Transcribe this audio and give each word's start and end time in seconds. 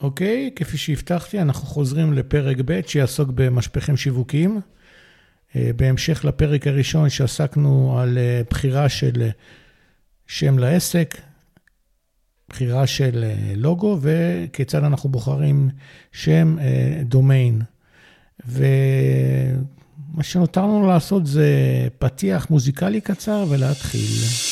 אוקיי, 0.00 0.50
כפי 0.56 0.76
שהבטחתי, 0.76 1.40
אנחנו 1.40 1.66
חוזרים 1.68 2.12
לפרק 2.12 2.56
ב' 2.64 2.80
שיעסוק 2.86 3.30
במשפחים 3.34 3.96
שיווקיים. 3.96 4.60
אה, 5.56 5.70
בהמשך 5.76 6.24
לפרק 6.24 6.66
הראשון 6.66 7.10
שעסקנו 7.10 7.98
על 7.98 8.18
אה, 8.18 8.42
בחירה 8.50 8.88
של 8.88 9.28
שם 10.26 10.58
לעסק, 10.58 11.16
בחירה 12.48 12.86
של 12.86 13.24
לוגו 13.56 13.98
וכיצד 14.00 14.84
אנחנו 14.84 15.08
בוחרים 15.08 15.68
שם 16.12 16.56
דומיין. 17.04 17.62
ומה 18.48 20.22
שנותר 20.22 20.62
לנו 20.62 20.86
לעשות 20.86 21.26
זה 21.26 21.48
פתיח 21.98 22.50
מוזיקלי 22.50 23.00
קצר 23.00 23.46
ולהתחיל. 23.50 24.49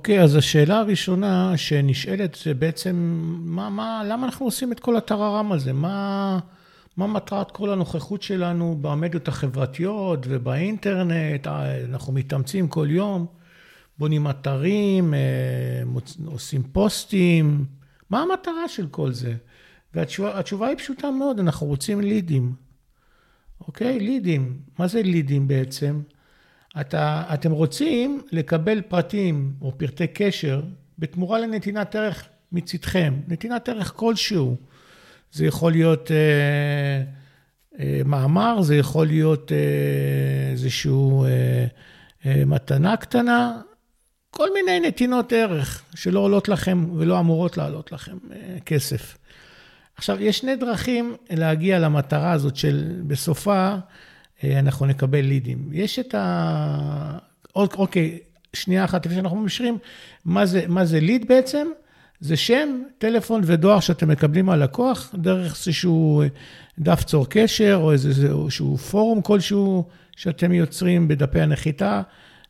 אוקיי, 0.00 0.22
אז 0.22 0.36
השאלה 0.36 0.78
הראשונה 0.78 1.56
שנשאלת 1.56 2.34
זה 2.44 2.54
בעצם, 2.54 2.96
מה, 3.44 3.70
מה, 3.70 4.02
למה 4.04 4.26
אנחנו 4.26 4.46
עושים 4.46 4.72
את 4.72 4.80
כל 4.80 4.96
הטררם 4.96 5.52
הזה? 5.52 5.72
מה, 5.72 6.38
מה 6.96 7.06
מטרת 7.06 7.50
כל 7.50 7.70
הנוכחות 7.70 8.22
שלנו 8.22 8.78
במדיות 8.80 9.28
החברתיות 9.28 10.26
ובאינטרנט? 10.28 11.46
אה, 11.46 11.84
אנחנו 11.84 12.12
מתאמצים 12.12 12.68
כל 12.68 12.86
יום, 12.90 13.26
בונים 13.98 14.30
אתרים, 14.30 15.14
אה, 15.14 15.82
עושים 16.26 16.62
פוסטים. 16.62 17.64
מה 18.10 18.22
המטרה 18.22 18.68
של 18.68 18.86
כל 18.86 19.12
זה? 19.12 19.34
והתשובה 19.94 20.66
היא 20.66 20.76
פשוטה 20.76 21.10
מאוד, 21.10 21.38
אנחנו 21.38 21.66
רוצים 21.66 22.00
לידים. 22.00 22.52
אוקיי? 23.66 24.00
לידים. 24.00 24.58
מה 24.78 24.88
זה 24.88 25.02
לידים 25.02 25.48
בעצם? 25.48 26.00
אתה, 26.80 27.22
אתם 27.34 27.50
רוצים 27.52 28.22
לקבל 28.32 28.80
פרטים 28.80 29.52
או 29.62 29.78
פרטי 29.78 30.06
קשר 30.06 30.62
בתמורה 30.98 31.38
לנתינת 31.38 31.94
ערך 31.96 32.28
מצדכם, 32.52 33.14
נתינת 33.28 33.68
ערך 33.68 33.92
כלשהו. 33.96 34.56
זה 35.32 35.46
יכול 35.46 35.72
להיות 35.72 36.10
אה, 36.10 37.02
אה, 37.78 38.00
מאמר, 38.04 38.62
זה 38.62 38.76
יכול 38.76 39.06
להיות 39.06 39.52
אה, 39.52 40.50
איזושהי 40.50 40.90
אה, 41.24 41.66
אה, 42.26 42.44
מתנה 42.46 42.96
קטנה, 42.96 43.60
כל 44.30 44.48
מיני 44.54 44.88
נתינות 44.88 45.32
ערך 45.32 45.82
שלא 45.94 46.20
עולות 46.20 46.48
לכם 46.48 46.90
ולא 46.96 47.18
אמורות 47.20 47.56
לעלות 47.56 47.92
לכם 47.92 48.18
אה, 48.32 48.60
כסף. 48.66 49.18
עכשיו, 49.96 50.22
יש 50.22 50.38
שני 50.38 50.56
דרכים 50.56 51.16
להגיע 51.30 51.78
למטרה 51.78 52.32
הזאת 52.32 52.56
של 52.56 53.00
בסופה 53.06 53.76
אנחנו 54.44 54.86
נקבל 54.86 55.20
לידים. 55.20 55.68
יש 55.72 55.98
את 55.98 56.14
ה... 56.14 57.18
אוקיי, 57.56 58.18
שנייה 58.52 58.84
אחת 58.84 59.06
לפני 59.06 59.16
שאנחנו 59.16 59.36
ממשיכים, 59.36 59.78
מה 60.24 60.44
מה 60.68 60.84
זה 60.84 61.00
ליד 61.00 61.28
בעצם? 61.28 61.66
זה 62.20 62.36
שם, 62.36 62.82
טלפון 62.98 63.42
ודואר 63.44 63.80
שאתם 63.80 64.08
מקבלים 64.08 64.46
מהלקוח 64.46 65.14
דרך 65.14 65.66
איזשהו 65.66 66.22
דף 66.78 67.04
צור 67.04 67.26
קשר 67.30 67.78
או 67.82 67.92
איזשהו 67.92 68.76
פורום 68.76 69.22
כלשהו 69.22 69.84
שאתם 70.16 70.52
יוצרים 70.52 71.08
בדפי 71.08 71.40
הנחיתה, 71.40 72.02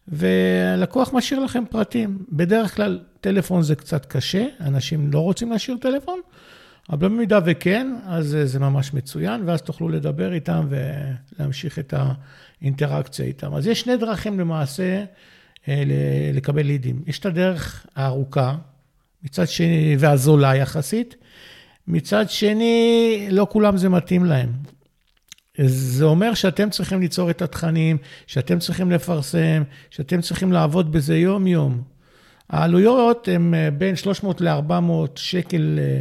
והלקוח 0.09 1.15
משאיר 1.15 1.41
לכם 1.41 1.65
פרטים. 1.71 2.19
בדרך 2.33 2.77
כלל 2.77 3.01
טלפון 3.21 3.63
זה 3.63 3.77
קצת 3.77 4.07
קשה, 4.07 4.47
אנשים 4.61 5.13
לא 5.13 5.21
רוצים 5.21 5.53
להשאיר 5.53 5.77
טלפון, 5.81 6.21
אבל 6.91 7.09
במידה 7.09 7.39
וכן, 7.45 7.97
אז 8.07 8.39
זה 8.45 8.59
ממש 8.59 8.95
מצוין, 8.95 9.43
ואז 9.47 9.63
תוכלו 9.63 9.89
לדבר 9.89 10.33
איתם 10.33 10.69
ולהמשיך 10.69 11.79
את 11.79 11.95
האינטראקציה 12.61 13.25
איתם. 13.25 13.55
אז 13.55 13.67
יש 13.67 13.81
שני 13.81 13.97
דרכים 13.97 14.41
למעשה 14.41 15.05
אה, 15.69 15.83
לקבל 16.35 16.63
לידים. 16.63 17.03
יש 17.07 17.19
את 17.19 17.27
הדרך 17.27 17.87
הארוכה, 17.97 18.57
מצד 19.23 19.49
שני, 19.49 19.97
והזולה 19.99 20.57
יחסית. 20.57 21.17
מצד 21.89 22.31
שני, 22.31 23.29
לא 23.31 23.47
כולם 23.51 23.77
זה 23.77 23.89
מתאים 23.89 24.25
להם. 24.25 24.53
זה 25.65 26.05
אומר 26.05 26.35
שאתם 26.35 26.71
צריכים 26.71 27.01
ליצור 27.01 27.31
את 27.31 27.43
התכנים, 27.43 27.99
שאתם 28.27 28.59
צריכים 28.59 28.91
לפרסם, 28.91 29.63
שאתם 29.91 30.21
צריכים 30.21 30.53
לעבוד 30.53 30.93
בזה 30.93 31.17
יום-יום. 31.17 31.83
העלויות 32.51 33.29
הן 33.29 33.55
אה, 33.55 33.71
בין 33.71 33.97
300 33.97 34.41
ל-400 34.41 34.93
שקל 35.17 35.79
אה, 35.79 35.85
אה, 35.85 36.01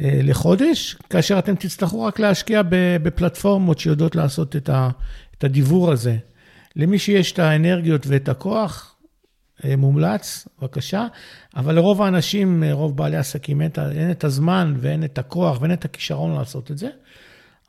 לחודש, 0.00 0.96
כאשר 1.10 1.38
אתם 1.38 1.54
תצטרכו 1.54 2.02
רק 2.02 2.20
להשקיע 2.20 2.62
בפלטפורמות 3.02 3.78
שיודעות 3.78 4.16
לעשות 4.16 4.56
את 4.56 5.44
הדיבור 5.44 5.92
הזה. 5.92 6.16
למי 6.76 6.98
שיש 6.98 7.32
את 7.32 7.38
האנרגיות 7.38 8.06
ואת 8.06 8.28
הכוח, 8.28 8.96
אה, 9.64 9.76
מומלץ, 9.76 10.48
בבקשה, 10.58 11.06
אבל 11.56 11.74
לרוב 11.74 12.02
האנשים, 12.02 12.64
אה, 12.64 12.72
רוב 12.72 12.96
בעלי 12.96 13.16
עסקים, 13.16 13.62
אין 13.62 14.10
את 14.10 14.24
הזמן 14.24 14.74
ואין 14.78 15.04
את 15.04 15.18
הכוח 15.18 15.60
ואין 15.60 15.72
את 15.72 15.84
הכישרון 15.84 16.34
לעשות 16.34 16.70
את 16.70 16.78
זה. 16.78 16.88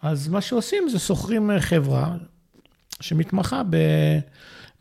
אז 0.01 0.27
מה 0.27 0.41
שעושים 0.41 0.89
זה 0.89 0.99
שוכרים 0.99 1.51
חברה 1.59 2.15
שמתמחה 3.01 3.61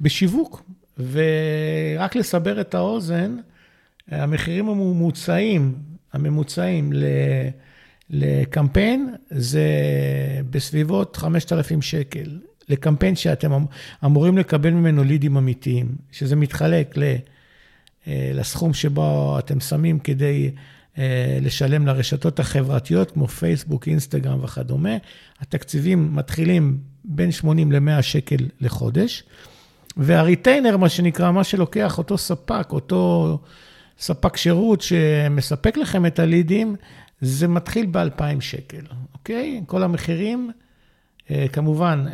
בשיווק, 0.00 0.62
ורק 0.98 2.16
לסבר 2.16 2.60
את 2.60 2.74
האוזן, 2.74 3.36
המחירים 4.08 4.68
הממוצעים 4.68 5.74
הממוצעים 6.12 6.92
לקמפיין 8.10 9.14
זה 9.30 9.66
בסביבות 10.50 11.16
5,000 11.16 11.82
שקל. 11.82 12.38
לקמפיין 12.68 13.16
שאתם 13.16 13.52
אמ-, 13.52 13.66
אמורים 14.04 14.38
לקבל 14.38 14.70
ממנו 14.70 15.04
לידים 15.04 15.36
אמיתיים, 15.36 15.96
שזה 16.12 16.36
מתחלק 16.36 16.94
אה, 18.06 18.30
לסכום 18.34 18.74
שבו 18.74 19.38
אתם 19.38 19.60
שמים 19.60 19.98
כדי 19.98 20.50
אה, 20.98 21.38
לשלם 21.42 21.86
לרשתות 21.86 22.40
החברתיות, 22.40 23.10
כמו 23.10 23.28
פייסבוק, 23.28 23.88
אינסטגרם 23.88 24.44
וכדומה. 24.44 24.96
התקציבים 25.40 26.16
מתחילים 26.16 26.78
בין 27.04 27.32
80 27.32 27.72
ל-100 27.72 28.02
שקל 28.02 28.48
לחודש. 28.60 29.22
והריטיינר, 29.96 30.76
מה 30.76 30.88
שנקרא, 30.88 31.30
מה 31.30 31.44
שלוקח 31.44 31.98
אותו 31.98 32.18
ספק, 32.18 32.68
אותו 32.70 33.38
ספק 34.02 34.36
שירות 34.36 34.80
שמספק 34.80 35.76
לכם 35.76 36.06
את 36.06 36.18
הלידים, 36.18 36.76
זה 37.20 37.48
מתחיל 37.48 37.86
ב-2,000 37.90 38.40
שקל, 38.40 38.82
אוקיי? 39.14 39.62
כל 39.66 39.82
המחירים, 39.82 40.50
אה, 41.30 41.46
כמובן, 41.52 42.04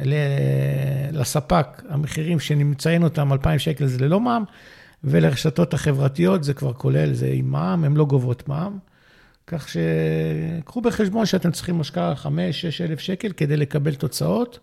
לספק, 1.12 1.82
המחירים 1.88 2.40
שנמצאים 2.40 3.02
אותם 3.02 3.32
2,000 3.32 3.58
שקל 3.58 3.86
זה 3.86 4.04
ללא 4.04 4.20
מע"מ, 4.20 4.44
ולרשתות 5.04 5.74
החברתיות 5.74 6.44
זה 6.44 6.54
כבר 6.54 6.72
כולל, 6.72 7.12
זה 7.12 7.30
עם 7.32 7.50
מע"מ, 7.50 7.84
הן 7.84 7.96
לא 7.96 8.04
גובות 8.04 8.48
מע"מ. 8.48 8.78
כך 9.46 9.66
שקחו 9.68 10.80
בחשבון 10.80 11.26
שאתם 11.26 11.50
צריכים 11.50 11.80
השקעה 11.80 12.14
5-6 12.14 12.26
אלף 12.80 13.00
שקל 13.00 13.32
כדי 13.32 13.56
לקבל 13.56 13.94
תוצאות, 13.94 14.58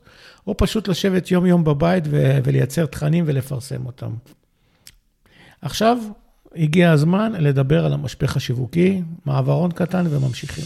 או 0.47 0.57
פשוט 0.57 0.87
לשבת 0.87 1.31
יום-יום 1.31 1.63
בבית 1.63 2.03
ולייצר 2.43 2.85
תכנים 2.85 3.23
ולפרסם 3.27 3.85
אותם. 3.85 4.11
עכשיו, 5.61 5.97
הגיע 6.55 6.91
הזמן 6.91 7.31
לדבר 7.39 7.85
על 7.85 7.93
המשפך 7.93 8.35
השיווקי, 8.35 9.01
מעברון 9.25 9.71
קטן 9.71 10.05
וממשיכים. 10.09 10.63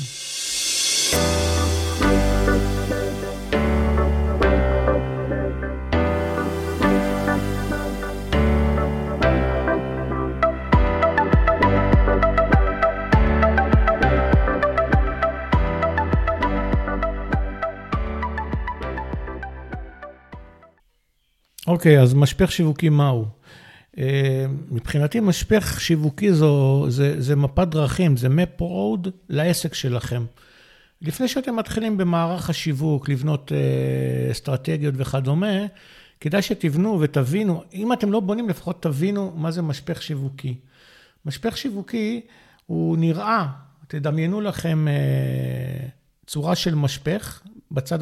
אוקיי, 21.68 22.02
אז 22.02 22.13
משפך 22.13 22.52
שיווקי 22.52 22.90
מהו? 22.90 23.25
אה, 24.00 24.46
מבחינתי 24.72 25.19
משפך 25.19 25.81
שיווקי 25.81 26.34
זו, 26.34 26.86
זה, 26.90 27.22
זה 27.22 27.36
מפת 27.36 27.68
דרכים, 27.68 28.18
זה 28.18 28.28
map 28.28 28.62
road 28.62 29.10
לעסק 29.30 29.74
שלכם. 29.74 30.25
לפני 31.01 31.28
שאתם 31.28 31.56
מתחילים 31.56 31.98
במערך 31.98 32.50
השיווק, 32.50 33.10
לבנות 33.10 33.51
אה, 33.51 34.31
אסטרטגיות 34.31 34.94
וכדומה, 34.98 35.66
כדאי 36.19 36.42
שתבנו 36.42 37.00
ותבינו, 37.01 37.63
אם 37.74 37.94
אתם 37.94 38.12
לא 38.12 38.19
בונים, 38.19 38.50
לפחות 38.50 38.84
תבינו 38.84 39.34
מה 39.36 39.51
זה 39.51 39.62
משפך 39.62 40.01
שיווקי. 40.01 40.56
משפך 41.25 41.57
שיווקי 41.57 42.22
הוא 42.66 42.98
נראה, 42.98 43.48
תדמיינו 43.88 44.42
לכם 44.42 44.88
אה, 44.88 45.88
צורה 46.28 46.56
של 46.56 46.75
משפך, 46.75 47.42
בצד, 47.72 48.00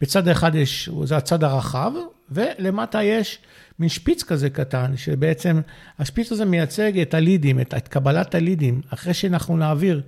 בצד 0.00 0.28
האחד 0.28 0.54
יש, 0.54 0.90
זה 1.04 1.16
הצד 1.16 1.44
הרחב, 1.44 1.92
ולמטה 2.30 3.02
יש 3.02 3.38
מין 3.78 3.88
שפיץ 3.88 4.22
כזה 4.22 4.50
קטן, 4.50 4.96
שבעצם 4.96 5.60
השפיץ 5.98 6.32
הזה 6.32 6.44
מייצג 6.44 6.98
את 6.98 7.14
הלידים, 7.14 7.60
את, 7.60 7.74
את 7.74 7.88
קבלת 7.88 8.34
הלידים. 8.34 8.80
אחרי 8.90 9.14
שאנחנו 9.14 9.56
נעביר 9.56 10.02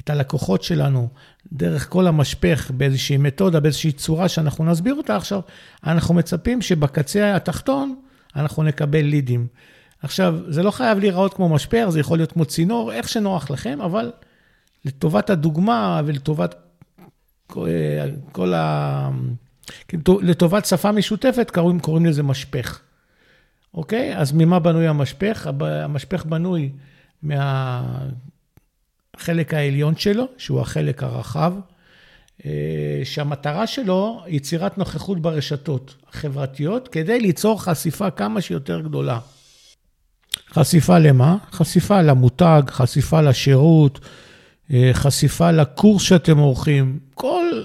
את 0.00 0.10
הלקוחות 0.10 0.62
שלנו 0.62 1.08
דרך 1.52 1.88
כל 1.88 2.06
המשפך 2.06 2.70
באיזושהי 2.70 3.16
מתודה, 3.16 3.60
באיזושהי 3.60 3.92
צורה 3.92 4.28
שאנחנו 4.28 4.64
נסביר 4.64 4.94
אותה 4.94 5.16
עכשיו, 5.16 5.40
אנחנו 5.86 6.14
מצפים 6.14 6.62
שבקצה 6.62 7.36
התחתון 7.36 7.94
אנחנו 8.36 8.62
נקבל 8.62 9.00
לידים. 9.00 9.46
עכשיו, 10.02 10.38
זה 10.48 10.62
לא 10.62 10.70
חייב 10.70 10.98
להיראות 10.98 11.34
כמו 11.34 11.48
משפך, 11.48 11.86
זה 11.88 12.00
יכול 12.00 12.18
להיות 12.18 12.32
כמו 12.32 12.44
צינור, 12.44 12.92
איך 12.92 13.08
שנוח 13.08 13.50
לכם, 13.50 13.80
אבל 13.80 14.12
לטובת 14.84 15.30
הדוגמה 15.30 16.00
ולטובת 16.04 16.54
כל 18.32 18.54
ה... 18.54 19.10
לטובת 20.22 20.66
שפה 20.66 20.92
משותפת, 20.92 21.50
קוראים, 21.54 21.80
קוראים 21.80 22.06
לזה 22.06 22.22
משפך. 22.22 22.80
אוקיי? 23.74 24.16
אז 24.16 24.32
ממה 24.32 24.58
בנוי 24.58 24.88
המשפך? 24.88 25.50
המשפך 25.60 26.24
בנוי 26.24 26.72
מהחלק 27.22 28.14
העליון 29.54 29.96
שלו, 29.96 30.24
שהוא 30.38 30.60
החלק 30.60 31.02
הרחב, 31.02 31.54
אה, 32.46 33.00
שהמטרה 33.04 33.66
שלו 33.66 34.22
יצירת 34.26 34.78
נוכחות 34.78 35.22
ברשתות 35.22 35.94
החברתיות, 36.08 36.88
כדי 36.88 37.20
ליצור 37.20 37.62
חשיפה 37.62 38.10
כמה 38.10 38.40
שיותר 38.40 38.80
גדולה. 38.80 39.18
חשיפה 40.50 40.98
למה? 40.98 41.36
חשיפה 41.52 42.02
למותג, 42.02 42.62
חשיפה 42.68 43.20
לשירות, 43.20 44.00
אה, 44.72 44.90
חשיפה 44.92 45.50
לקורס 45.50 46.02
שאתם 46.02 46.38
עורכים, 46.38 46.98
כל 47.14 47.62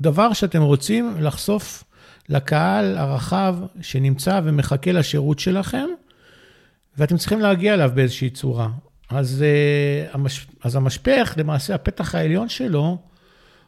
דבר 0.00 0.32
שאתם 0.32 0.62
רוצים 0.62 1.14
לחשוף 1.20 1.84
לקהל 2.28 2.98
הרחב 2.98 3.56
שנמצא 3.80 4.40
ומחכה 4.44 4.92
לשירות 4.92 5.38
שלכם, 5.38 5.86
ואתם 6.98 7.16
צריכים 7.16 7.40
להגיע 7.40 7.74
אליו 7.74 7.90
באיזושהי 7.94 8.30
צורה. 8.30 8.68
אז, 9.10 9.44
אה, 9.46 10.20
אז 10.64 10.76
המשפך, 10.76 11.34
למעשה 11.36 11.74
הפתח 11.74 12.14
העליון 12.14 12.48
שלו, 12.48 12.98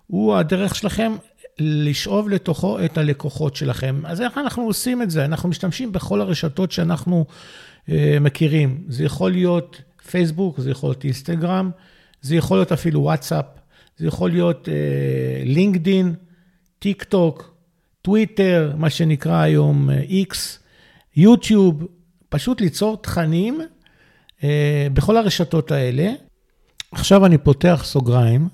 הוא 0.06 0.36
הדרך 0.36 0.74
שלכם 0.74 1.12
לשאוב 1.58 2.28
לתוכו 2.28 2.84
את 2.84 2.98
הלקוחות 2.98 3.56
שלכם. 3.56 4.02
אז 4.04 4.20
איך 4.20 4.38
אנחנו 4.38 4.62
עושים 4.62 5.02
את 5.02 5.10
זה? 5.10 5.24
אנחנו 5.24 5.48
משתמשים 5.48 5.92
בכל 5.92 6.20
הרשתות 6.20 6.72
שאנחנו 6.72 7.26
אה, 7.88 8.16
מכירים. 8.20 8.84
זה 8.88 9.04
יכול 9.04 9.30
להיות 9.30 9.82
פייסבוק, 10.10 10.60
זה 10.60 10.70
יכול 10.70 10.90
להיות 10.90 11.04
אינסטגרם, 11.04 11.70
זה 12.22 12.36
יכול 12.36 12.56
להיות 12.56 12.72
אפילו 12.72 13.00
וואטסאפ, 13.00 13.44
זה 13.96 14.06
יכול 14.06 14.30
להיות 14.30 14.68
לינקדין, 15.44 16.14
טיק 16.78 17.02
טוק, 17.02 17.54
טוויטר, 18.02 18.72
מה 18.76 18.90
שנקרא 18.90 19.40
היום 19.40 19.90
איקס, 19.90 20.58
אה, 20.58 20.62
יוטיוב, 21.16 21.86
פשוט 22.28 22.60
ליצור 22.60 22.96
תכנים 22.96 23.60
אה, 24.44 24.86
בכל 24.92 25.16
הרשתות 25.16 25.70
האלה. 25.70 26.12
עכשיו 26.92 27.26
אני 27.26 27.38
פותח 27.38 27.80
סוגריים, 27.84 28.48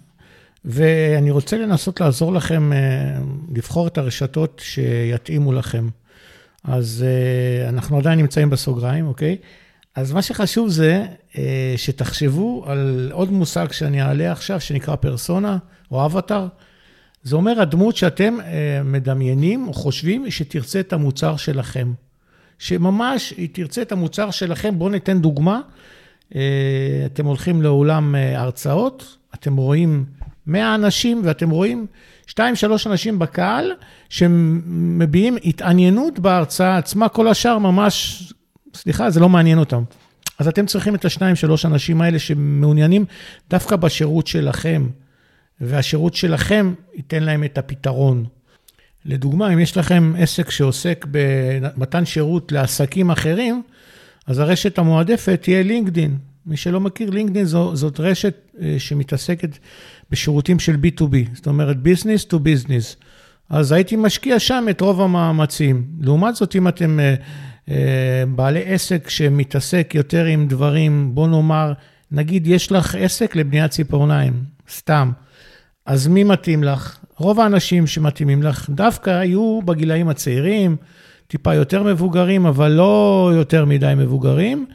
ואני 0.64 1.30
רוצה 1.30 1.58
לנסות 1.58 2.00
לעזור 2.00 2.32
לכם 2.32 2.72
אה, 2.72 2.78
לבחור 3.54 3.86
את 3.86 3.98
הרשתות 3.98 4.62
שיתאימו 4.64 5.52
לכם. 5.52 5.88
אז 6.64 7.04
אה, 7.06 7.68
אנחנו 7.68 7.98
עדיין 7.98 8.18
נמצאים 8.18 8.50
בסוגריים, 8.50 9.06
אוקיי? 9.06 9.36
אז 9.98 10.12
מה 10.12 10.22
שחשוב 10.22 10.68
זה 10.68 11.06
אה, 11.38 11.74
שתחשבו 11.76 12.64
על 12.66 13.10
עוד 13.12 13.32
מושג 13.32 13.72
שאני 13.72 14.02
אעלה 14.02 14.32
עכשיו, 14.32 14.60
שנקרא 14.60 14.96
פרסונה 14.96 15.58
או 15.90 16.04
אבטאר. 16.06 16.46
זה 17.22 17.36
אומר 17.36 17.60
הדמות 17.60 17.96
שאתם 17.96 18.36
אה, 18.40 18.82
מדמיינים 18.84 19.68
או 19.68 19.72
חושבים 19.72 20.30
שתרצה 20.30 20.80
את 20.80 20.92
המוצר 20.92 21.36
שלכם. 21.36 21.92
שממש 22.58 23.34
היא 23.36 23.48
תרצה 23.52 23.82
את 23.82 23.92
המוצר 23.92 24.30
שלכם. 24.30 24.78
בואו 24.78 24.90
ניתן 24.90 25.20
דוגמה. 25.20 25.60
אתם 27.06 27.26
הולכים 27.26 27.62
לאולם 27.62 28.14
הרצאות, 28.36 29.16
אתם 29.34 29.56
רואים 29.56 30.04
100 30.46 30.74
אנשים 30.74 31.20
ואתם 31.24 31.50
רואים 31.50 31.86
2-3 32.30 32.34
אנשים 32.86 33.18
בקהל 33.18 33.72
שמביעים 34.08 35.36
התעניינות 35.44 36.18
בהרצאה 36.18 36.76
עצמה, 36.76 37.08
כל 37.08 37.28
השאר 37.28 37.58
ממש 37.58 38.22
סליחה, 38.78 39.10
זה 39.10 39.20
לא 39.20 39.28
מעניין 39.28 39.58
אותם. 39.58 39.82
אז 40.38 40.48
אתם 40.48 40.66
צריכים 40.66 40.94
את 40.94 41.04
השניים, 41.04 41.36
שלוש 41.36 41.66
אנשים 41.66 42.00
האלה 42.00 42.18
שמעוניינים 42.18 43.04
דווקא 43.50 43.76
בשירות 43.76 44.26
שלכם, 44.26 44.88
והשירות 45.60 46.14
שלכם 46.14 46.74
ייתן 46.94 47.22
להם 47.22 47.44
את 47.44 47.58
הפתרון. 47.58 48.24
לדוגמה, 49.04 49.52
אם 49.52 49.58
יש 49.58 49.76
לכם 49.76 50.12
עסק 50.18 50.50
שעוסק 50.50 51.06
במתן 51.10 52.04
שירות 52.04 52.52
לעסקים 52.52 53.10
אחרים, 53.10 53.62
אז 54.26 54.38
הרשת 54.38 54.78
המועדפת 54.78 55.38
תהיה 55.42 55.62
לינקדין. 55.62 56.18
מי 56.46 56.56
שלא 56.56 56.80
מכיר, 56.80 57.10
לינקדין 57.10 57.44
זו, 57.44 57.76
זאת 57.76 58.00
רשת 58.00 58.34
אה, 58.60 58.74
שמתעסקת 58.78 59.58
בשירותים 60.10 60.58
של 60.58 60.74
B2B, 60.74 61.14
זאת 61.34 61.46
אומרת 61.46 61.76
business 61.76 62.32
to 62.32 62.34
business. 62.34 62.96
אז 63.50 63.72
הייתי 63.72 63.96
משקיע 63.96 64.38
שם 64.38 64.66
את 64.70 64.80
רוב 64.80 65.00
המאמצים. 65.00 65.86
לעומת 66.00 66.36
זאת, 66.36 66.56
אם 66.56 66.68
אתם 66.68 67.00
אה, 67.00 67.14
בעלי 68.28 68.62
עסק 68.64 69.08
שמתעסק 69.10 69.92
יותר 69.94 70.24
עם 70.24 70.48
דברים, 70.48 71.14
בוא 71.14 71.28
נאמר, 71.28 71.72
נגיד 72.12 72.46
יש 72.46 72.72
לך 72.72 72.94
עסק 72.94 73.36
לבניית 73.36 73.70
ציפורניים, 73.70 74.32
סתם, 74.70 75.12
אז 75.86 76.06
מי 76.06 76.24
מתאים 76.24 76.64
לך? 76.64 76.98
רוב 77.16 77.40
האנשים 77.40 77.86
שמתאימים 77.86 78.42
לך 78.42 78.70
דווקא 78.70 79.10
היו 79.10 79.60
בגילאים 79.64 80.08
הצעירים, 80.08 80.76
טיפה 81.26 81.54
יותר 81.54 81.82
מבוגרים, 81.82 82.46
אבל 82.46 82.68
לא 82.68 83.30
יותר 83.34 83.64
מדי 83.64 83.92
מבוגרים. 83.96 84.66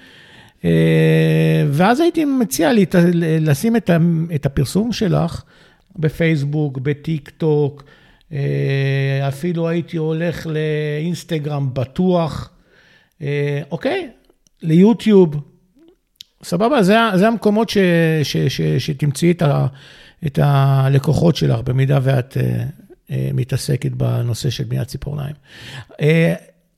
אה, 0.65 1.65
ואז 1.71 1.99
הייתי 1.99 2.25
מציע 2.25 2.73
לי 2.73 2.85
לשים 3.41 3.75
את 4.35 4.45
הפרסום 4.45 4.91
שלך 4.91 5.43
בפייסבוק, 5.95 6.77
בטיק 6.77 7.29
טוק, 7.29 7.83
אה, 8.33 9.27
אפילו 9.27 9.67
הייתי 9.67 9.97
הולך 9.97 10.47
לאינסטגרם 10.47 11.69
בטוח, 11.73 12.49
אה, 12.49 12.52
אוקיי, 13.71 14.09
ליוטיוב, 14.61 15.35
סבבה, 16.43 16.83
זה, 16.83 16.97
זה 17.15 17.27
המקומות 17.27 17.69
ש, 17.69 17.77
ש, 18.23 18.37
ש, 18.37 18.61
שתמצאי 18.61 19.31
את, 19.31 19.41
ה, 19.41 19.67
את 20.25 20.39
הלקוחות 20.41 21.35
שלך, 21.35 21.59
במידה 21.59 21.99
ואת 22.01 22.37
אה, 22.37 22.63
אה, 23.11 23.29
מתעסקת 23.33 23.91
בנושא 23.91 24.49
של 24.49 24.63
בניית 24.63 24.87
ציפורניים. 24.87 25.35
אה, 26.01 26.33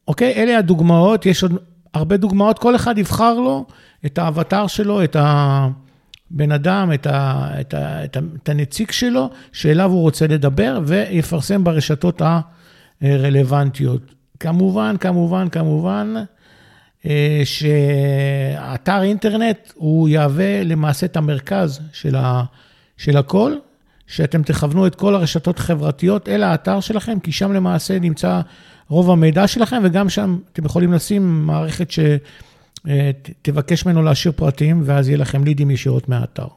אוקיי, 0.07 0.33
אלה 0.33 0.57
הדוגמאות, 0.57 1.25
יש 1.25 1.43
עוד 1.43 1.53
הרבה 1.93 2.17
דוגמאות, 2.17 2.59
כל 2.59 2.75
אחד 2.75 2.97
יבחר 2.97 3.33
לו 3.33 3.65
את 4.05 4.17
האבטר 4.17 4.67
שלו, 4.67 5.03
את 5.03 5.15
הבן 5.19 6.51
אדם, 6.51 6.91
את, 6.93 7.07
ה, 7.07 7.47
את, 7.61 7.73
ה, 7.73 8.03
את, 8.03 8.17
ה, 8.17 8.19
את 8.43 8.49
הנציג 8.49 8.91
שלו, 8.91 9.29
שאליו 9.51 9.91
הוא 9.91 10.01
רוצה 10.01 10.27
לדבר, 10.27 10.79
ויפרסם 10.85 11.63
ברשתות 11.63 12.21
הרלוונטיות. 13.01 14.01
כמובן, 14.39 14.95
כמובן, 14.99 15.49
כמובן, 15.49 16.13
אה, 16.17 16.23
שאתר 17.43 19.01
אינטרנט 19.01 19.71
הוא 19.75 20.09
יהווה 20.09 20.63
למעשה 20.63 21.05
את 21.05 21.17
המרכז 21.17 21.79
של, 21.93 22.15
ה, 22.15 22.43
של 22.97 23.17
הכל, 23.17 23.53
שאתם 24.07 24.43
תכוונו 24.43 24.87
את 24.87 24.95
כל 24.95 25.15
הרשתות 25.15 25.59
החברתיות 25.59 26.29
אל 26.29 26.43
האתר 26.43 26.79
שלכם, 26.79 27.19
כי 27.19 27.31
שם 27.31 27.51
למעשה 27.51 27.99
נמצא 27.99 28.41
רוב 28.89 29.11
המידע 29.11 29.47
שלכם, 29.47 29.81
וגם 29.83 30.09
שם 30.09 30.37
אתם 30.53 30.65
יכולים 30.65 30.93
לשים 30.93 31.45
מערכת 31.45 31.87
שתבקש 31.91 33.85
ממנו 33.85 34.03
להשאיר 34.03 34.33
פרטים, 34.35 34.81
ואז 34.85 35.09
יהיה 35.09 35.17
לכם 35.17 35.43
לידים 35.43 35.71
ישירות 35.71 36.09
מהאתר. 36.09 36.47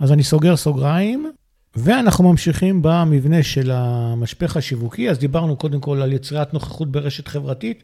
אז 0.00 0.12
אני 0.12 0.22
סוגר 0.22 0.56
סוגריים, 0.56 1.32
ואנחנו 1.76 2.30
ממשיכים 2.30 2.80
במבנה 2.82 3.42
של 3.42 3.70
המשפך 3.74 4.56
השיווקי. 4.56 5.10
אז 5.10 5.18
דיברנו 5.18 5.56
קודם 5.56 5.80
כל 5.80 6.02
על 6.02 6.12
יצירת 6.12 6.54
נוכחות 6.54 6.92
ברשת 6.92 7.28
חברתית. 7.28 7.82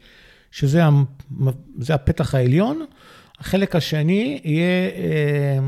שזה 0.54 1.94
הפתח 1.94 2.34
העליון. 2.34 2.84
החלק 3.38 3.76
השני 3.76 4.40
יהיה 4.44 4.88
אה, 4.96 5.58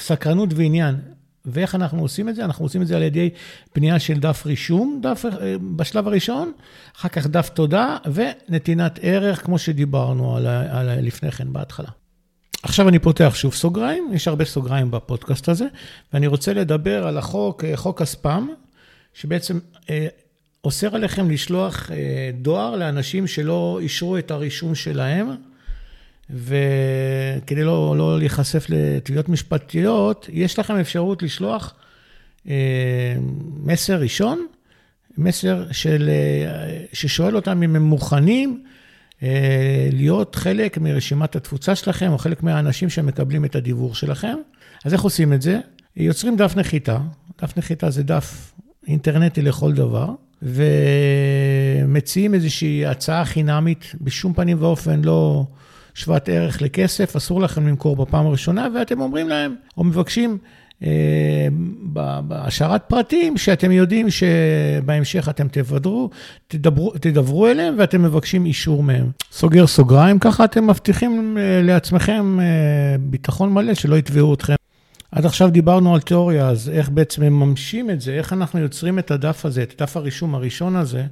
סקרנות 0.00 0.48
ועניין. 0.54 0.96
ואיך 1.44 1.74
אנחנו 1.74 2.02
עושים 2.02 2.28
את 2.28 2.34
זה? 2.34 2.44
אנחנו 2.44 2.64
עושים 2.64 2.82
את 2.82 2.86
זה 2.86 2.96
על 2.96 3.02
ידי 3.02 3.30
בנייה 3.74 3.98
של 3.98 4.20
דף 4.20 4.42
רישום, 4.46 5.00
דף 5.02 5.24
אה, 5.24 5.56
בשלב 5.76 6.08
הראשון, 6.08 6.52
אחר 6.96 7.08
כך 7.08 7.26
דף 7.26 7.48
תודה 7.48 7.96
ונתינת 8.14 8.98
ערך, 9.02 9.44
כמו 9.44 9.58
שדיברנו 9.58 10.36
על, 10.36 10.46
על 10.46 11.00
לפני 11.00 11.30
כן 11.30 11.52
בהתחלה. 11.52 11.88
עכשיו 12.62 12.88
אני 12.88 12.98
פותח 12.98 13.32
שוב 13.34 13.54
סוגריים, 13.54 14.10
יש 14.12 14.28
הרבה 14.28 14.44
סוגריים 14.44 14.90
בפודקאסט 14.90 15.48
הזה, 15.48 15.66
ואני 16.12 16.26
רוצה 16.26 16.52
לדבר 16.52 17.06
על 17.06 17.18
החוק, 17.18 17.64
אה, 17.64 17.76
חוק 17.76 18.02
הספאם, 18.02 18.46
שבעצם 19.14 19.58
אוסר 20.64 20.94
עליכם 20.94 21.30
לשלוח 21.30 21.90
אה, 21.90 22.30
דואר 22.34 22.76
לאנשים 22.76 23.26
שלא 23.26 23.78
אישרו 23.82 24.18
את 24.18 24.30
הרישום 24.30 24.74
שלהם, 24.74 25.28
וכדי 26.30 27.64
לא, 27.64 27.94
לא 27.98 28.18
להיחשף 28.18 28.66
לתביעות 28.68 29.28
משפטיות, 29.28 30.28
יש 30.32 30.58
לכם 30.58 30.76
אפשרות 30.76 31.22
לשלוח 31.22 31.74
אה, 32.48 33.14
מסר 33.56 34.00
ראשון 34.00 34.46
מסר 35.18 35.72
של, 35.72 36.10
ששואל 36.92 37.36
אותם 37.36 37.62
אם 37.62 37.76
הם 37.76 37.82
מוכנים 37.82 38.64
להיות 39.92 40.34
חלק 40.34 40.78
מרשימת 40.78 41.36
התפוצה 41.36 41.74
שלכם, 41.74 42.12
או 42.12 42.18
חלק 42.18 42.42
מהאנשים 42.42 42.90
שמקבלים 42.90 43.44
את 43.44 43.56
הדיוור 43.56 43.94
שלכם. 43.94 44.36
אז 44.84 44.92
איך 44.92 45.02
עושים 45.02 45.32
את 45.32 45.42
זה? 45.42 45.60
יוצרים 45.96 46.36
דף 46.36 46.56
נחיתה. 46.56 46.98
דף 47.42 47.56
נחיתה 47.56 47.90
זה 47.90 48.02
דף 48.02 48.52
אינטרנטי 48.86 49.42
לכל 49.42 49.72
דבר, 49.72 50.14
ומציעים 50.42 52.34
איזושהי 52.34 52.86
הצעה 52.86 53.24
חינמית, 53.24 53.94
בשום 54.00 54.34
פנים 54.34 54.56
ואופן 54.60 55.02
לא 55.04 55.44
שוות 55.94 56.28
ערך 56.28 56.62
לכסף, 56.62 57.16
אסור 57.16 57.40
לכם 57.40 57.66
למכור 57.66 57.96
בפעם 57.96 58.26
הראשונה, 58.26 58.68
ואתם 58.74 59.00
אומרים 59.00 59.28
להם, 59.28 59.54
או 59.76 59.84
מבקשים 59.84 60.38
אה, 60.82 61.48
בהשארת 62.22 62.82
פרטים, 62.88 63.36
שאתם 63.36 63.72
יודעים 63.72 64.06
שבהמשך 64.10 65.28
אתם 65.28 65.48
תבדרו, 65.48 66.10
תדברו, 66.48 66.90
תדברו 66.90 67.46
אליהם 67.46 67.74
ואתם 67.78 68.02
מבקשים 68.02 68.46
אישור 68.46 68.82
מהם. 68.82 69.10
סוגר 69.32 69.66
סוגריים, 69.66 70.18
ככה 70.18 70.44
אתם 70.44 70.70
מבטיחים 70.70 71.38
אה, 71.38 71.62
לעצמכם 71.62 72.40
אה, 72.40 72.46
ביטחון 73.00 73.52
מלא, 73.52 73.74
שלא 73.74 73.96
יתבעו 73.96 74.34
אתכם. 74.34 74.59
עד 75.12 75.26
עכשיו 75.26 75.50
דיברנו 75.50 75.94
על 75.94 76.00
תיאוריה, 76.00 76.48
אז 76.48 76.68
איך 76.68 76.88
בעצם 76.88 77.22
מממשים 77.22 77.90
את 77.90 78.00
זה, 78.00 78.12
איך 78.12 78.32
אנחנו 78.32 78.58
יוצרים 78.58 78.98
את 78.98 79.10
הדף 79.10 79.44
הזה, 79.44 79.62
את 79.62 79.82
דף 79.82 79.96
הרישום 79.96 80.34
הראשון 80.34 80.76
הזה. 80.76 81.06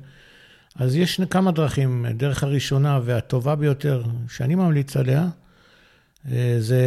אז 0.77 0.97
יש 0.97 1.21
כמה 1.31 1.53
דרכים, 1.53 2.07
דרך 2.15 2.43
הראשונה 2.43 3.01
והטובה 3.05 3.55
ביותר 3.55 4.03
שאני 4.29 4.55
ממליץ 4.55 4.97
עליה, 4.97 5.29
אה, 6.31 6.57
זה 6.59 6.83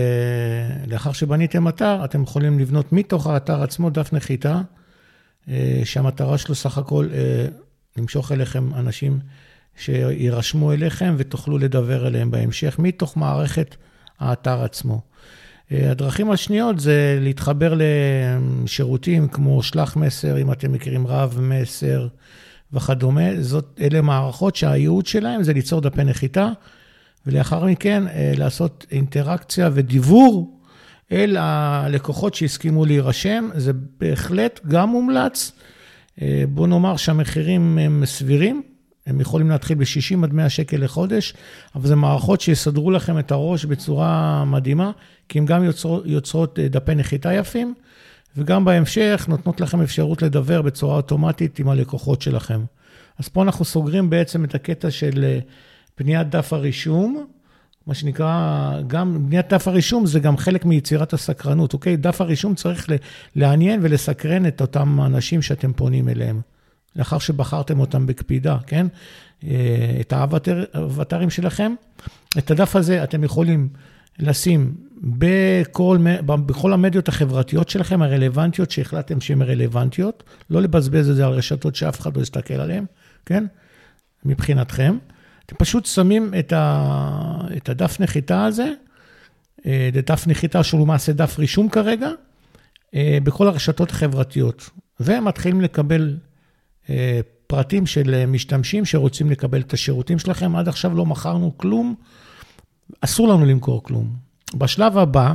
לאחר 0.87 1.11
שבניתם 1.11 1.67
אתר, 1.67 2.05
אתם 2.05 2.23
יכולים 2.23 2.59
לבנות 2.59 2.91
מתוך 2.91 3.27
האתר 3.27 3.63
עצמו 3.63 3.89
דף 3.89 4.13
נחיתה, 4.13 4.61
אה, 5.49 5.81
שהמטרה 5.83 6.37
שלו 6.37 6.55
סך 6.55 6.77
הכל 6.77 7.07
אה, 7.13 7.45
למשוך 7.97 8.31
אליכם 8.31 8.73
אנשים 8.73 9.19
שיירשמו 9.77 10.73
אליכם 10.73 11.15
ותוכלו 11.17 11.57
לדבר 11.57 12.07
אליהם 12.07 12.31
בהמשך, 12.31 12.79
מתוך 12.79 13.17
מערכת 13.17 13.75
האתר 14.19 14.63
עצמו. 14.63 15.01
הדרכים 15.71 16.31
השניות 16.31 16.79
זה 16.79 17.17
להתחבר 17.21 17.73
לשירותים 17.77 19.27
כמו 19.27 19.63
שלח 19.63 19.95
מסר, 19.95 20.41
אם 20.41 20.51
אתם 20.51 20.71
מכירים 20.71 21.07
רב 21.07 21.39
מסר 21.41 22.07
וכדומה. 22.73 23.41
זאת, 23.41 23.79
אלה 23.81 24.01
מערכות 24.01 24.55
שהייעוד 24.55 25.05
שלהם 25.05 25.43
זה 25.43 25.53
ליצור 25.53 25.81
דפי 25.81 26.03
נחיתה, 26.03 26.49
ולאחר 27.27 27.65
מכן 27.65 28.07
אה, 28.07 28.33
לעשות 28.37 28.85
אינטראקציה 28.91 29.69
ודיבור 29.73 30.59
אל 31.11 31.37
הלקוחות 31.39 32.33
שהסכימו 32.33 32.85
להירשם. 32.85 33.49
זה 33.55 33.71
בהחלט 33.99 34.59
גם 34.67 34.89
מומלץ. 34.89 35.51
אה, 36.21 36.43
בוא 36.49 36.67
נאמר 36.67 36.97
שהמחירים 36.97 37.77
הם 37.77 38.03
סבירים, 38.05 38.61
הם 39.07 39.21
יכולים 39.21 39.49
להתחיל 39.49 39.77
ב-60 39.77 40.23
עד 40.23 40.33
100 40.33 40.49
שקל 40.49 40.77
לחודש, 40.77 41.33
אבל 41.75 41.87
זה 41.87 41.95
מערכות 41.95 42.41
שיסדרו 42.41 42.91
לכם 42.91 43.19
את 43.19 43.31
הראש 43.31 43.65
בצורה 43.65 44.43
מדהימה, 44.45 44.91
כי 45.29 45.39
הן 45.39 45.45
גם 45.45 45.63
יוצרות, 45.63 46.03
יוצרות 46.05 46.59
אה, 46.59 46.67
דפי 46.67 46.95
נחיתה 46.95 47.33
יפים, 47.33 47.73
וגם 48.37 48.65
בהמשך 48.65 49.25
נותנות 49.27 49.61
לכם 49.61 49.81
אפשרות 49.81 50.21
לדבר 50.21 50.61
בצורה 50.61 50.95
אוטומטית 50.95 51.59
עם 51.59 51.69
הלקוחות 51.69 52.21
שלכם. 52.21 52.61
אז 53.19 53.27
פה 53.27 53.43
אנחנו 53.43 53.65
סוגרים 53.65 54.09
בעצם 54.09 54.43
את 54.43 54.55
הקטע 54.55 54.91
של 54.91 55.39
בניית 55.99 56.29
דף 56.29 56.53
הרישום, 56.53 57.25
מה 57.87 57.93
שנקרא, 57.93 58.81
גם 58.87 59.27
בניית 59.27 59.53
דף 59.53 59.67
הרישום 59.67 60.05
זה 60.05 60.19
גם 60.19 60.37
חלק 60.37 60.65
מיצירת 60.65 61.13
הסקרנות, 61.13 61.73
אוקיי? 61.73 61.97
דף 61.97 62.21
הרישום 62.21 62.55
צריך 62.55 62.87
לעניין 63.35 63.79
ולסקרן 63.83 64.45
את 64.45 64.61
אותם 64.61 65.01
אנשים 65.05 65.41
שאתם 65.41 65.73
פונים 65.73 66.09
אליהם, 66.09 66.41
לאחר 66.95 67.19
שבחרתם 67.19 67.79
אותם 67.79 68.05
בקפידה, 68.05 68.57
כן? 68.67 68.87
אה, 69.43 69.97
את 70.01 70.13
האבטרים 70.13 71.29
שלכם. 71.29 71.73
את 72.37 72.51
הדף 72.51 72.75
הזה 72.75 73.03
אתם 73.03 73.23
יכולים 73.23 73.69
לשים 74.19 74.75
בכל, 75.01 75.97
בכל 76.25 76.73
המדיות 76.73 77.07
החברתיות 77.07 77.69
שלכם, 77.69 78.01
הרלוונטיות, 78.01 78.71
שהחלטתם 78.71 79.21
שהן 79.21 79.41
רלוונטיות, 79.41 80.23
לא 80.49 80.61
לבזבז 80.61 81.09
את 81.09 81.15
זה 81.15 81.25
על 81.25 81.31
רשתות 81.31 81.75
שאף 81.75 81.99
אחד 81.99 82.17
לא 82.17 82.21
יסתכל 82.21 82.53
עליהן, 82.53 82.85
כן? 83.25 83.45
מבחינתכם. 84.25 84.97
אתם 85.45 85.55
פשוט 85.55 85.85
שמים 85.85 86.33
את, 86.39 86.53
ה, 86.53 87.47
את 87.57 87.69
הדף 87.69 87.99
נחיתה 87.99 88.45
הזה, 88.45 88.73
אה, 89.65 89.89
זה 89.93 90.01
דף 90.01 90.27
נחיתה 90.27 90.63
שהוא 90.63 90.81
למעשה 90.81 91.13
דף 91.13 91.39
רישום 91.39 91.69
כרגע, 91.69 92.09
אה, 92.95 93.17
בכל 93.23 93.47
הרשתות 93.47 93.91
החברתיות, 93.91 94.69
ומתחילים 94.99 95.61
לקבל 95.61 96.17
פרטים 97.47 97.85
של 97.85 98.25
משתמשים 98.25 98.85
שרוצים 98.85 99.29
לקבל 99.31 99.61
את 99.61 99.73
השירותים 99.73 100.19
שלכם. 100.19 100.55
עד 100.55 100.67
עכשיו 100.67 100.95
לא 100.95 101.05
מכרנו 101.05 101.57
כלום, 101.57 101.95
אסור 103.01 103.27
לנו 103.27 103.45
למכור 103.45 103.83
כלום. 103.83 104.15
בשלב 104.55 104.97
הבא, 104.97 105.33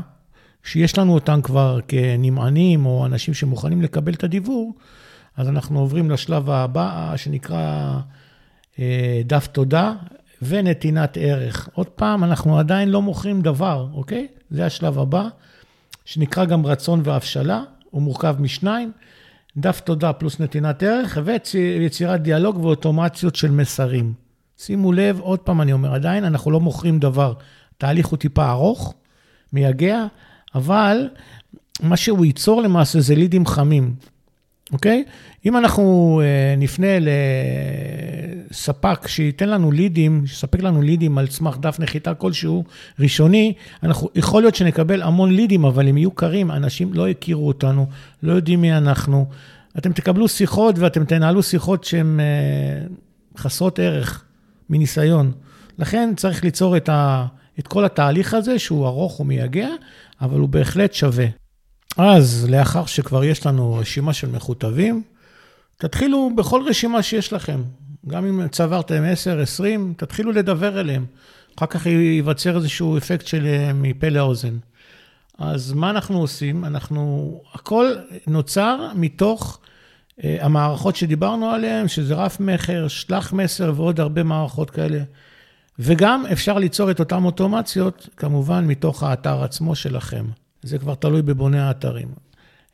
שיש 0.65 0.99
לנו 0.99 1.15
אותם 1.15 1.41
כבר 1.43 1.79
כנמענים 1.89 2.87
או 2.87 3.07
אנשים 3.07 3.35
שמוכנים 3.35 3.83
לקבל 3.83 4.13
את 4.13 4.25
הדיבור, 4.25 4.75
אז 5.37 5.49
אנחנו 5.49 5.81
עוברים 5.81 6.11
לשלב 6.11 6.51
הבא 6.51 7.13
שנקרא 7.17 7.93
אה, 8.79 9.21
דף 9.25 9.47
תודה 9.47 9.95
ונתינת 10.43 11.19
ערך. 11.21 11.69
עוד 11.73 11.87
פעם, 11.87 12.25
אנחנו 12.25 12.59
עדיין 12.59 12.89
לא 12.89 13.03
מוכרים 13.03 13.43
דבר, 13.43 13.89
אוקיי? 13.95 14.27
זה 14.51 14.67
השלב 14.67 14.99
הבא, 14.99 15.29
שנקרא 16.05 16.45
גם 16.45 16.67
רצון 16.67 17.01
והבשלה, 17.05 17.63
הוא 17.91 18.03
מורכב 18.03 18.37
משניים, 18.39 18.93
דף 19.57 19.81
תודה 19.81 20.13
פלוס 20.13 20.41
נתינת 20.41 20.83
ערך 20.83 21.19
ויצירת 21.25 22.23
דיאלוג 22.23 22.65
ואוטומציות 22.65 23.37
של 23.37 23.51
מסרים. 23.51 24.13
שימו 24.59 24.93
לב, 24.93 25.21
עוד 25.21 25.39
פעם 25.39 25.61
אני 25.61 25.73
אומר, 25.73 25.95
עדיין 25.95 26.25
אנחנו 26.25 26.51
לא 26.51 26.61
מוכרים 26.61 26.99
דבר. 26.99 27.35
תהליך 27.79 28.07
הוא 28.07 28.17
טיפה 28.17 28.51
ארוך, 28.51 28.95
מייגע, 29.53 30.07
אבל 30.55 31.09
מה 31.83 31.97
שהוא 31.97 32.25
ייצור 32.25 32.63
למעשה 32.63 33.01
זה 33.01 33.15
לידים 33.15 33.47
חמים. 33.47 33.95
אוקיי? 34.73 35.05
אם 35.47 35.57
אנחנו 35.57 36.21
אה, 36.25 36.55
נפנה 36.57 36.87
לספק 38.51 39.09
שייתן 39.09 39.49
לנו 39.49 39.73
לידים, 39.73 40.27
שיספק 40.27 40.63
לנו 40.63 40.83
לידים 40.83 41.19
על 41.19 41.27
סמך 41.27 41.57
דף 41.61 41.81
נחיתה 41.81 42.15
כלשהו, 42.15 42.65
ראשוני, 43.01 43.53
אנחנו, 43.83 44.09
יכול 44.15 44.43
להיות 44.43 44.55
שנקבל 44.55 45.03
המון 45.03 45.33
לידים, 45.33 45.65
אבל 45.65 45.89
הם 45.89 45.97
יהיו 45.97 46.11
קרים, 46.11 46.51
אנשים 46.51 46.95
לא 46.95 47.09
יכירו 47.09 47.49
אותנו, 47.49 47.87
לא 48.23 48.33
יודעים 48.33 48.61
מי 48.61 48.73
אנחנו. 48.73 49.27
אתם 49.79 49.93
תקבלו 49.93 50.29
שיחות 50.29 50.79
ואתם 50.79 51.05
תנהלו 51.05 51.43
שיחות 51.43 51.85
שהן 51.85 52.21
אה, 52.21 52.87
חסרות 53.37 53.79
ערך 53.79 54.25
מניסיון. 54.71 55.33
לכן 55.79 56.13
צריך 56.17 56.45
ליצור 56.45 56.77
את, 56.77 56.89
ה, 56.89 57.27
את 57.59 57.67
כל 57.67 57.85
התהליך 57.85 58.35
הזה, 58.35 58.59
שהוא 58.59 58.87
ארוך 58.87 59.21
ומייגע, 59.21 59.69
אבל 60.21 60.41
הוא 60.41 60.49
בהחלט 60.49 60.93
שווה. 60.93 61.27
אז 61.97 62.47
לאחר 62.51 62.87
שכבר 62.87 63.25
יש 63.25 63.47
לנו 63.47 63.75
רשימה 63.75 64.13
של 64.13 64.29
מכותבים, 64.29 65.03
תתחילו 65.77 66.31
בכל 66.37 66.63
רשימה 66.67 67.03
שיש 67.03 67.33
לכם. 67.33 67.63
גם 68.09 68.27
אם 68.27 68.49
צברתם 68.49 69.03
10, 69.05 69.41
20, 69.41 69.95
תתחילו 69.97 70.33
לדבר 70.33 70.81
אליהם. 70.81 71.07
אחר 71.57 71.67
כך 71.67 71.87
ייווצר 71.87 72.57
איזשהו 72.57 72.99
אפקט 72.99 73.27
של 73.27 73.47
אה, 73.47 73.73
מפה 73.73 74.09
לאוזן. 74.09 74.59
אז 75.39 75.73
מה 75.73 75.91
אנחנו 75.91 76.19
עושים? 76.21 76.65
אנחנו, 76.65 77.33
הכל 77.55 77.95
נוצר 78.27 78.89
מתוך 78.95 79.59
uh, 79.61 80.23
המערכות 80.41 80.97
שדיברנו 80.97 81.51
עליהן, 81.51 81.89
שזה 81.89 82.15
רף 82.15 82.41
מכר, 82.41 82.89
שלח 82.89 83.33
מסר 83.33 83.73
ועוד 83.77 84.01
הרבה 84.01 84.23
מערכות 84.23 84.71
כאלה. 84.71 85.03
וגם 85.79 86.25
אפשר 86.33 86.59
ליצור 86.59 86.91
את 86.91 87.01
אותן 87.01 87.25
אוטומציות, 87.25 88.09
כמובן, 88.17 88.65
מתוך 88.65 89.03
האתר 89.03 89.43
עצמו 89.43 89.75
שלכם. 89.75 90.27
זה 90.63 90.79
כבר 90.79 90.95
תלוי 90.95 91.23
בבוני 91.23 91.61
האתרים. 91.61 92.09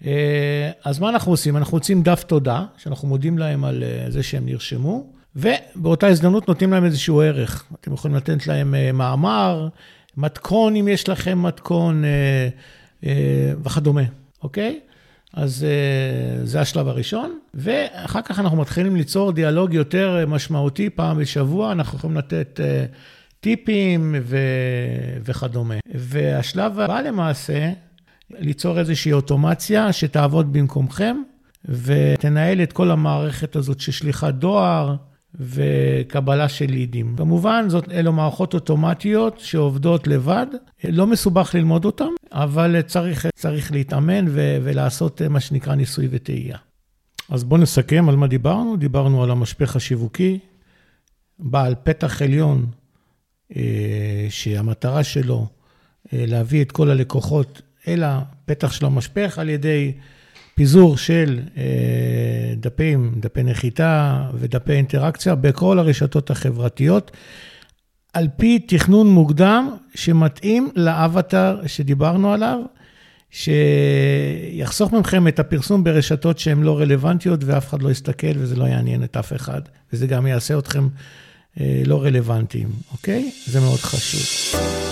אה, 0.05 0.71
אז 0.85 0.99
מה 0.99 1.09
אנחנו 1.09 1.33
עושים? 1.33 1.57
אנחנו 1.57 1.73
רוצים 1.73 2.03
דף 2.03 2.23
תודה, 2.23 2.65
שאנחנו 2.77 3.09
מודים 3.09 3.39
להם 3.39 3.65
על 3.65 3.83
אה, 3.83 4.11
זה 4.11 4.23
שהם 4.23 4.47
נרשמו, 4.47 5.13
ובאותה 5.37 6.07
הזדמנות 6.07 6.49
נותנים 6.49 6.73
להם 6.73 6.85
איזשהו 6.85 7.21
ערך. 7.21 7.65
אתם 7.81 7.93
יכולים 7.93 8.17
לתת 8.17 8.47
להם 8.47 8.75
אה, 8.75 8.93
מאמר, 8.93 9.69
מתכון, 10.17 10.77
אם 10.77 10.89
יש 10.89 11.09
לכם 11.09 11.43
מתכון, 11.43 12.05
וכדומה, 13.63 14.03
אוקיי? 14.43 14.81
אז 15.33 15.67
זה 16.45 16.61
השלב 16.61 16.89
הראשון, 16.89 17.39
ואחר 17.55 18.23
כך 18.23 18.41
אנחנו 18.41 18.57
מתחילים 18.57 18.97
ליצור 18.97 19.33
דיאלוג 19.33 19.75
יותר 19.75 20.25
משמעותי 20.29 20.91
פעם 20.91 21.19
בשבוע, 21.19 21.73
אנחנו 21.73 21.99
יכולים 21.99 22.17
לתת 22.17 22.61
טיפים 23.41 24.15
ו... 24.23 24.37
וכדומה. 25.25 25.75
והשלב 25.95 26.79
הבא 26.79 27.01
למעשה, 27.01 27.73
ליצור 28.31 28.79
איזושהי 28.79 29.13
אוטומציה 29.13 29.93
שתעבוד 29.93 30.53
במקומכם 30.53 31.17
ותנהל 31.65 32.63
את 32.63 32.73
כל 32.73 32.91
המערכת 32.91 33.57
הזאת 33.57 33.81
של 33.81 33.93
שליחת 33.93 34.35
דואר 34.35 34.97
וקבלה 35.35 36.49
של 36.49 36.67
לידים. 36.67 37.15
כמובן, 37.17 37.65
זאת, 37.69 37.93
אלו 37.93 38.13
מערכות 38.13 38.55
אוטומטיות 38.55 39.41
שעובדות 39.41 40.07
לבד, 40.07 40.47
לא 40.85 41.07
מסובך 41.07 41.55
ללמוד 41.55 41.85
אותן, 41.85 42.05
אבל 42.33 42.83
צריך, 42.83 43.27
צריך 43.35 43.73
להתאמן 43.73 44.25
ו, 44.29 44.59
ולעשות 44.63 45.23
מה 45.23 45.41
שנקרא 45.41 45.75
ניסוי 45.75 46.09
וטעייה. 46.11 46.59
אז 47.29 47.45
בואו 47.45 47.61
נסכם 47.61 48.09
על 48.09 48.17
מה 48.17 48.27
דיברנו. 48.27 48.77
דיברנו 48.77 49.23
על 49.23 49.31
המשפך 49.31 49.77
השיווקי, 49.77 50.39
בעל 51.39 51.75
פתח 51.85 52.23
עליון, 52.23 52.67
אה, 53.57 54.27
שהמטרה 54.31 55.05
שלו 55.05 55.47
אה, 56.13 56.25
להביא 56.27 56.63
את 56.63 56.73
כל 56.73 56.91
הלקוחות 56.91 57.63
אל 57.89 58.03
הפתח 58.05 58.73
של 58.73 58.87
המשפך 58.87 59.39
על 59.39 59.49
ידי 59.49 59.93
פיזור 60.55 60.97
של 60.97 61.41
אה, 61.57 61.63
דפים, 62.57 63.13
דפי 63.21 63.43
נחיתה 63.43 64.23
ודפי 64.35 64.73
אינטראקציה 64.73 65.35
בכל 65.35 65.79
הרשתות 65.79 66.31
החברתיות, 66.31 67.11
על 68.13 68.29
פי 68.37 68.59
תכנון 68.59 69.09
מוקדם 69.09 69.71
שמתאים 69.95 70.71
לאבטר 70.77 71.61
שדיברנו 71.67 72.33
עליו. 72.33 72.59
שיחסוך 73.33 74.93
מכם 74.93 75.29
את 75.29 75.39
הפרסום 75.39 75.85
ברשתות 75.85 76.39
שהן 76.39 76.63
לא 76.63 76.79
רלוונטיות 76.79 77.45
ואף 77.45 77.69
אחד 77.69 77.83
לא 77.83 77.91
יסתכל 77.91 78.33
וזה 78.37 78.57
לא 78.57 78.65
יעניין 78.65 79.05
את 79.05 79.17
אף 79.17 79.33
אחד, 79.33 79.61
וזה 79.93 80.07
גם 80.07 80.27
יעשה 80.27 80.59
אתכם 80.59 80.89
אה, 81.61 81.83
לא 81.87 82.03
רלוונטיים, 82.03 82.69
אוקיי? 82.93 83.31
זה 83.47 83.61
מאוד 83.61 83.79
חשוב. 83.79 84.92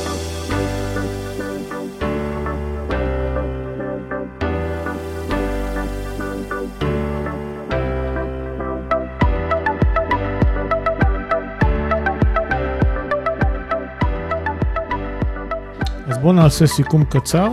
בואו 16.20 16.32
נעשה 16.32 16.66
סיכום 16.66 17.04
קצר. 17.04 17.50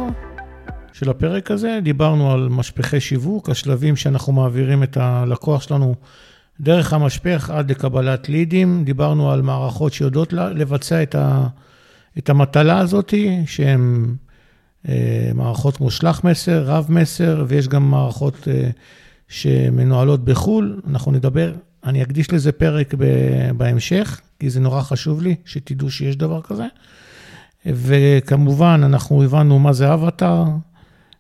של 0.93 1.09
הפרק 1.09 1.51
הזה. 1.51 1.79
דיברנו 1.83 2.31
על 2.31 2.49
משפחי 2.49 2.99
שיווק, 2.99 3.49
השלבים 3.49 3.95
שאנחנו 3.95 4.33
מעבירים 4.33 4.83
את 4.83 4.97
הלקוח 4.97 5.61
שלנו 5.61 5.95
דרך 6.59 6.93
המשפך 6.93 7.49
עד 7.49 7.71
לקבלת 7.71 8.29
לידים. 8.29 8.83
דיברנו 8.83 9.31
על 9.31 9.41
מערכות 9.41 9.93
שיודעות 9.93 10.33
לבצע 10.33 11.03
את, 11.03 11.15
ה, 11.15 11.47
את 12.17 12.29
המטלה 12.29 12.79
הזאת, 12.79 13.13
שהן 13.45 14.15
אה, 14.89 15.31
מערכות 15.33 15.77
כמו 15.77 15.91
שלח 15.91 16.23
מסר, 16.23 16.63
רב 16.65 16.85
מסר, 16.89 17.45
ויש 17.47 17.67
גם 17.67 17.91
מערכות 17.91 18.47
אה, 18.47 18.69
שמנוהלות 19.27 20.25
בחו"ל. 20.25 20.81
אנחנו 20.87 21.11
נדבר, 21.11 21.53
אני 21.83 22.03
אקדיש 22.03 22.33
לזה 22.33 22.51
פרק 22.51 22.93
ב, 22.97 23.05
בהמשך, 23.57 24.21
כי 24.39 24.49
זה 24.49 24.59
נורא 24.59 24.81
חשוב 24.81 25.21
לי 25.21 25.35
שתדעו 25.45 25.91
שיש 25.91 26.15
דבר 26.15 26.41
כזה. 26.41 26.65
וכמובן, 27.73 28.81
אנחנו 28.83 29.23
הבנו 29.23 29.59
מה 29.59 29.73
זה 29.73 29.93
אבטאר, 29.93 30.43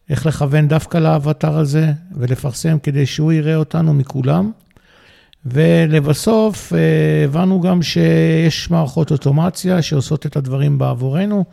איך 0.09 0.25
לכוון 0.25 0.67
דווקא 0.67 0.97
לאבטר 0.97 1.57
הזה 1.57 1.91
ולפרסם 2.11 2.77
כדי 2.83 3.05
שהוא 3.05 3.31
יראה 3.33 3.55
אותנו 3.55 3.93
מכולם. 3.93 4.51
ולבסוף 5.45 6.73
אה, 6.73 7.23
הבנו 7.25 7.61
גם 7.61 7.81
שיש 7.81 8.71
מערכות 8.71 9.11
אוטומציה 9.11 9.81
שעושות 9.81 10.25
את 10.25 10.35
הדברים 10.37 10.77
בעבורנו, 10.77 11.45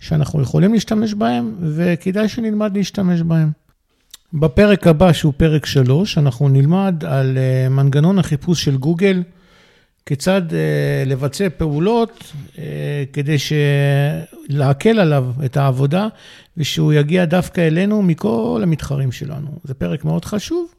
שאנחנו 0.00 0.42
יכולים 0.42 0.72
להשתמש 0.72 1.14
בהם, 1.14 1.54
וכדאי 1.60 2.28
שנלמד 2.28 2.76
להשתמש 2.76 3.20
בהם. 3.22 3.50
בפרק 4.32 4.86
הבא, 4.86 5.12
שהוא 5.12 5.32
פרק 5.36 5.66
3, 5.66 6.18
אנחנו 6.18 6.48
נלמד 6.48 7.04
על 7.04 7.38
אה, 7.38 7.68
מנגנון 7.68 8.18
החיפוש 8.18 8.64
של 8.64 8.76
גוגל, 8.76 9.22
כיצד 10.06 10.54
אה, 10.54 11.02
לבצע 11.06 11.48
פעולות 11.56 12.32
אה, 12.58 13.04
כדי 13.12 13.36
להקל 14.48 14.98
עליו 14.98 15.26
את 15.44 15.56
העבודה 15.56 16.08
ושהוא 16.56 16.92
יגיע 16.92 17.24
דווקא 17.24 17.60
אלינו 17.60 18.02
מכל 18.02 18.60
המתחרים 18.62 19.12
שלנו. 19.12 19.58
זה 19.64 19.74
פרק 19.74 20.04
מאוד 20.04 20.24
חשוב, 20.24 20.74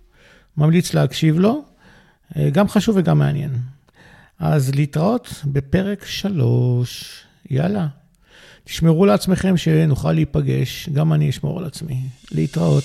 ממליץ 0.57 0.93
להקשיב 0.93 1.39
לו, 1.39 1.63
אה, 2.37 2.49
גם 2.49 2.67
חשוב 2.67 2.95
וגם 2.97 3.19
מעניין. 3.19 3.51
אז 4.39 4.75
להתראות 4.75 5.43
בפרק 5.45 6.05
3, 6.05 7.23
יאללה. 7.49 7.87
תשמרו 8.63 9.05
לעצמכם 9.05 9.57
שנוכל 9.57 10.11
להיפגש, 10.11 10.89
גם 10.89 11.13
אני 11.13 11.29
אשמור 11.29 11.59
על 11.59 11.65
עצמי. 11.65 12.01
להתראות. 12.31 12.83